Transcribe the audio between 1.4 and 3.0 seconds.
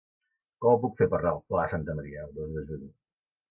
Pla de Santa Maria el dos de juny?